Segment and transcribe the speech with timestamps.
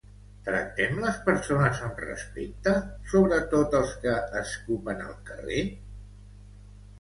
[0.45, 2.73] Tractem les persones amb respecte,
[3.11, 5.63] sobretot els que escupen al carrer?